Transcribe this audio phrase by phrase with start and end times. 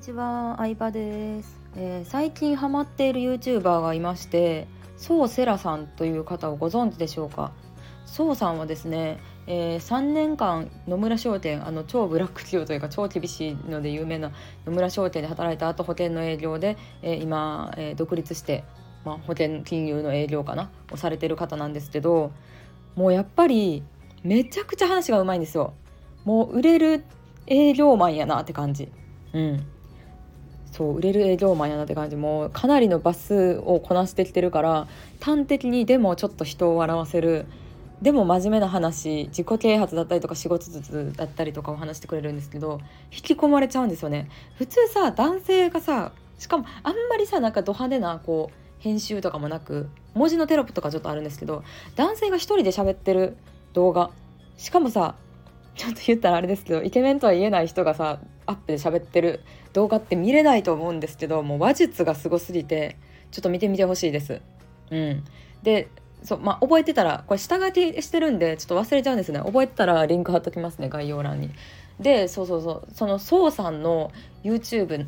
[0.00, 7.52] にちは、相葉です、えー、最近ハマっている YouTuber がいまして、そうセラさんという方をご存知でしょうか？
[8.06, 14.32] そうさんはですね、えー、3年間野村商店あの超ブラック企業というか超厳しいので有名な
[14.64, 18.64] 野村商店で働いた後保険の営業で、えー、今、えー、独立して、
[19.04, 20.70] まあ、保険金融の営業かな？
[20.90, 22.32] をされてる方なんですけど
[22.94, 23.82] もうやっぱり
[24.22, 25.74] めちゃくちゃ話がうまいんですよ。
[26.24, 27.04] もう売れる
[27.46, 28.90] 営業マンやなって感じ。
[29.34, 29.66] うん
[30.72, 34.88] そう売れる営業マンやなって感じもうかなりのバスをこなしてきてるから
[35.20, 37.46] 端的にでもちょっと人を笑わせる
[38.02, 42.80] でも真面目な話自己啓発だったりとか仕事術だったりとかを話してくれるんですけど
[43.12, 44.30] 引き込まれちゃうんですよね。
[44.56, 51.62] 普通さ男性がさしかもあんまりさなんかド派手なこう編集とかもなく文字のテロップとかちょっとあるんですけど
[51.96, 53.36] 男性が一人で喋ってる
[53.74, 54.10] 動画
[54.56, 55.14] しかもさ
[55.80, 59.40] ちょっと言ったらあれですけどイケメンとは言えない人がさアップで喋ってる
[59.72, 62.98] 動画って見れないと思うんですけどもう話術がすごすぎて
[63.30, 64.42] ちょっと見てみてほしいです。
[64.90, 65.24] うん、
[65.62, 65.88] で
[66.22, 71.48] そうまあ、覚えてたらこれ下書きしてるんでちょっと忘れちゃうんですね覚えてたらリンク貼っときますね概要欄に。
[71.98, 74.12] でそうそうそうそのそうさんの
[74.44, 75.06] YouTube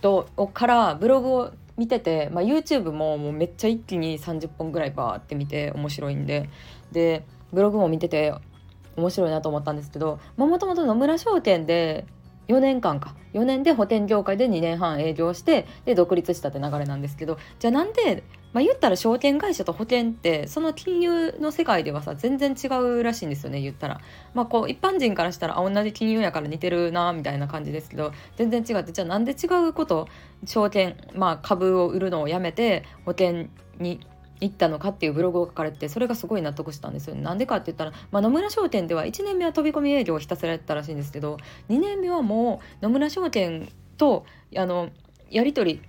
[0.00, 6.50] とからブログを見てて、まあ、YouTube ももうめっちゃ一気に30本ぐらいバーって見て面白いんで
[6.90, 8.34] でブログも見てて
[8.96, 12.06] 面白いなと思ったんですけどもともと野村商店で
[12.48, 24.00] 4年間か4年で保険業界で2年半営業してで独立したって流れなんですけどじゃあなんで、まあ、言ったら証券会社と保険ってその金融の世界ではさ全然違うらしいんですよね言ったら。
[24.34, 30.08] まあこう一般人からしたらあ同じ金融やから似てるなみたいな感じですけど全然違ってじゃあなんで違うこと
[30.44, 33.46] 証券まあ株を売るのをやめて保険
[33.78, 34.00] に
[34.40, 37.14] 行ったのかっていうブログを書かれてそれがすごい納得したんですよ。
[37.14, 44.90] なんでかって言ったら、まあ、野村商店では1年目は飛び込み営業をひたすらやったらしいんですけど2年目はもう野村商店とあの
[45.30, 45.80] やり取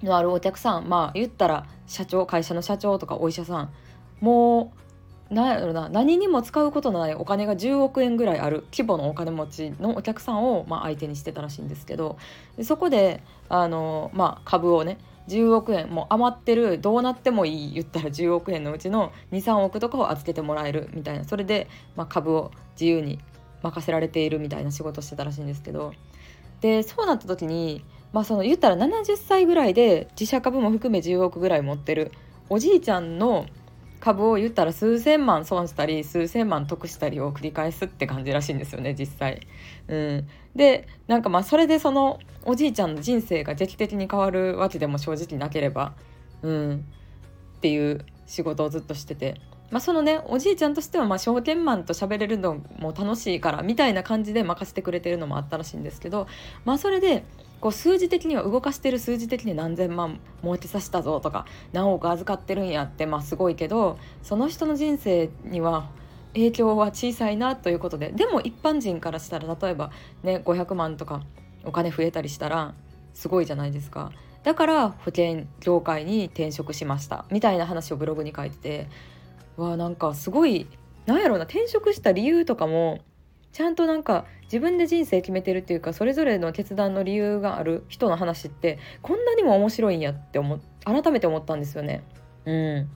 [0.00, 3.72] りのあるお客さんまあ言ったら社長会社の社長とかお医者さん
[4.20, 4.85] もう
[5.30, 12.16] なんやろな何にも使うことのないお金が10億円ぐらいある規模のお金持ちのお客さんを、まあ、相手にしてたらしいんですけど
[12.62, 14.98] そこであの、まあ、株をね
[15.28, 23.18] 10億円もう余ってるどうなってもいい言ったら10億円のうちの23億とかを預けてもらえるみたいなそれで、まあ、株を自由に
[23.62, 25.92] 任せられているみたいな仕事してたらしいんですけど
[26.60, 32.12] でそうなった時に、まあ、その言ったら70歳ぐらいで自社株も含め10億ぐらい持ってる
[32.48, 33.46] おじいちゃんの
[34.00, 39.46] 株を言ったら数千万損したり数千万得したりを繰り返すって感じらしいんですよね実際。
[39.88, 45.94] うん、でなんかまあそれでそのおじいちゃんの人生が劇的に変わるわけでも正直なければ、
[46.42, 46.84] うん、
[47.56, 49.40] っていう仕事をずっとしてて。
[49.70, 56.28] まあ、そのねおじいちゃんとしてはまあ証券マンと喋れるのも楽しいからみたいな感じで任せてくれてるのもあったらしいんですけど
[56.64, 57.24] まあそれで
[57.60, 65.88] こう数字的には動かしてる数字的に何千万儲けさせたぞとか何億預かってるんやってまあすごいけどその人の人生には
[66.34, 69.90] 影響は小さいなということででも一般人からしたら例えば
[70.22, 71.22] ね500万とか
[71.64, 72.74] お金増えたりしたら
[73.14, 74.12] すごいじゃないですか。
[74.44, 78.88] だから保険業界に転職しましたみたいな話をブログに書いてて
[79.56, 80.66] わなんかすごい
[81.06, 83.00] なんやろうな転職した理由とかも
[83.52, 92.02] ちゃんとなんか自分で人生決めてるっていうかそれぞれの決断の理由がある人の話ってこんなにも面白いんやって思改めて思ったんですよね。
[92.44, 92.88] うん、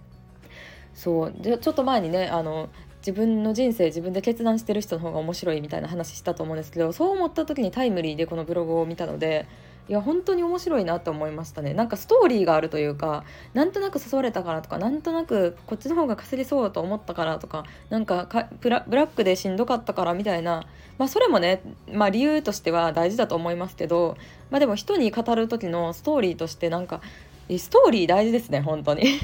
[0.93, 2.69] そうでちょっと前にねあの
[3.01, 9.47] 自分の人生自分で決断してる人の方が面白いみたいな話したと思うんですけどそう思った時にタイムリーでこのブログを見たので
[9.89, 11.75] いや本当に面白いなって思いましたね。
[11.75, 13.25] なんかストーリーがあるというか
[13.55, 20.65] なんとなく誘われたからとかなんとなくこっちの方が稼ぎそうと思ったからとかなんかかブラックでしんどかったからみたいな
[20.97, 21.63] まあそれもね、
[21.93, 24.17] まあ、理由としては大事だと思いますけど、
[24.51, 27.01] まあ、でも人に語る時のストーリーとしてなんか
[27.49, 29.19] ストーリー大事ですね本当に。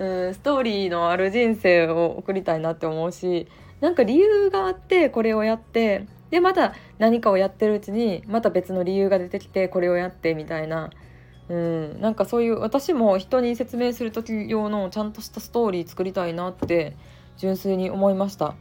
[0.00, 3.46] うんストーリーのある人生を送りたいなって思うし
[3.80, 10.90] なんか理由があってこれをやってでまた何かをやってるうちにまた別の理由が出てきてこれをやってみたいな、
[11.50, 16.96] うん、なんかそういう私も人に説明する時用のちゃんとしたストーリー作りたいなって
[17.36, 18.54] 純粋に思いました。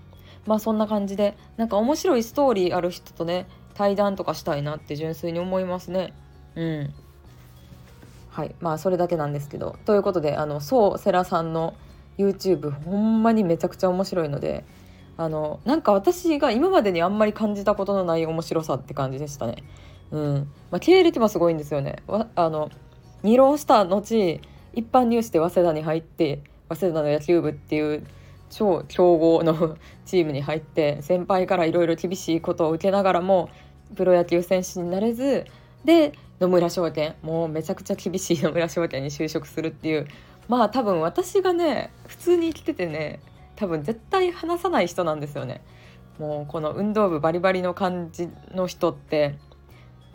[0.45, 6.13] まあそんな感じでなんか面白いストーリーある人とね対談とかしたいなって純粋に思いますね。
[6.55, 6.93] うん。
[8.29, 11.75] はいまあそれだけなんですけどということであのそうセラさんの
[12.17, 14.65] YouTube ほんまにめちゃくちゃ面白いので
[15.17, 19.63] あのなんか私が今までにあんまり感じたことのない面白さって感じでしたね。
[20.11, 20.35] うん
[20.71, 21.97] まあ、経歴もすごいんですよね。
[22.35, 22.69] あの
[23.21, 24.01] 二浪した後
[24.73, 28.05] 一般入試で早稲田に入って早稲田の野球部っていう
[28.49, 33.49] 超強豪のチームに入って先輩からいろいろ厳しいことを受けながらも
[33.95, 35.45] プロ野球選手になれず
[35.83, 40.07] で野村証券もうめちゃくちゃ厳しい野村証券に就職するっていう。
[40.47, 43.19] まあ多分私がね普通に生きててね
[43.55, 45.61] 多分絶対話さない人なんですよね。
[46.17, 49.37] もうこの運動部バリバリの感じの人って。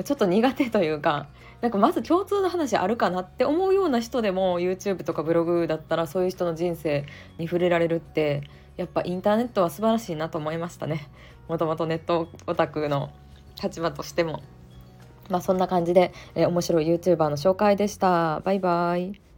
[0.03, 1.29] ちょっと苦手というか
[1.61, 7.07] なんかまず共通の話あるかなって思うような人でも YouTube とかブログだったらそういう人の人生
[7.39, 8.43] に触れられるって
[8.77, 11.09] やっぱインターネットは素晴らしいなと思いましたね。
[11.47, 13.11] もともとネットオタクの
[13.63, 14.43] 立場としても。
[15.31, 18.41] まあそんな感じで、えー、面白い YouTuber の紹介でした。
[18.41, 19.34] バイバイ。